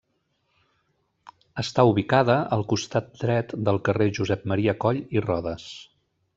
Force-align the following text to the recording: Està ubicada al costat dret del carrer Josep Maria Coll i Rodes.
Està 1.63 1.85
ubicada 1.91 2.39
al 2.57 2.65
costat 2.73 3.13
dret 3.27 3.55
del 3.69 3.79
carrer 3.91 4.11
Josep 4.21 4.51
Maria 4.53 4.77
Coll 4.85 5.05
i 5.19 5.27
Rodes. 5.31 5.71